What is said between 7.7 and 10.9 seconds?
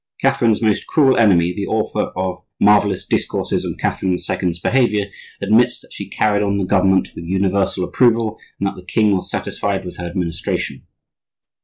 approval and that the king was satisfied with her administration.